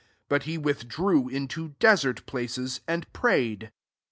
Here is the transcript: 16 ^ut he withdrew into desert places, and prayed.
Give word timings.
16 0.29 0.29
^ut 0.39 0.43
he 0.45 0.57
withdrew 0.57 1.29
into 1.29 1.69
desert 1.79 2.25
places, 2.25 2.81
and 2.87 3.13
prayed. 3.13 3.69